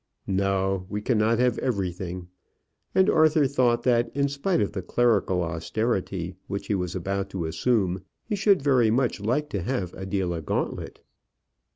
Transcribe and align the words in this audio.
"No, 0.25 0.87
we 0.89 0.99
cannot 0.99 1.37
have 1.37 1.59
everything." 1.59 2.27
And 2.95 3.07
Arthur 3.07 3.45
thought 3.45 3.83
that, 3.83 4.09
in 4.15 4.29
spite 4.29 4.59
of 4.59 4.71
the 4.71 4.81
clerical 4.81 5.43
austerity 5.43 6.33
which 6.47 6.65
he 6.65 6.73
was 6.73 6.95
about 6.95 7.29
to 7.29 7.45
assume, 7.45 8.01
he 8.25 8.35
should 8.35 8.63
very 8.63 8.89
much 8.89 9.19
like 9.19 9.47
to 9.51 9.61
have 9.61 9.93
Adela 9.93 10.41
Gauntlet. 10.41 11.01